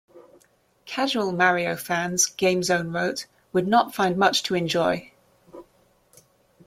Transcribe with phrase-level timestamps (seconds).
[0.85, 5.11] Casual "Mario" fans, "GameZone" wrote, would not find much to enjoy.